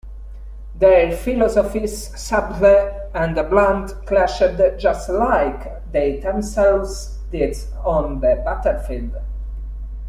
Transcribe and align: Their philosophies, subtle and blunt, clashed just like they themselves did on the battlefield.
Their 0.79 1.15
philosophies, 1.15 2.19
subtle 2.19 2.91
and 3.13 3.35
blunt, 3.51 3.91
clashed 4.07 4.41
just 4.79 5.09
like 5.09 5.91
they 5.91 6.19
themselves 6.19 7.19
did 7.31 7.55
on 7.85 8.19
the 8.19 8.41
battlefield. 8.43 9.15